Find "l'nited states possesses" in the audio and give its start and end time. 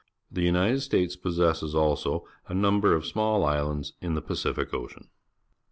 0.49-1.75